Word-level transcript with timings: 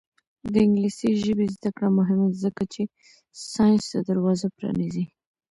د 0.51 0.53
انګلیسي 0.65 1.09
ژبې 1.23 1.45
زده 1.55 1.69
کړه 1.75 1.89
مهمه 1.97 2.25
ده 2.31 2.37
ځکه 2.45 2.63
چې 2.73 2.81
ساینس 3.51 3.83
ته 3.91 3.99
دروازه 4.09 4.47
پرانیزي. 4.57 5.05